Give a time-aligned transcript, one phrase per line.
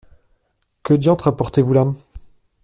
[0.81, 1.93] Que diantre apportez-vous là?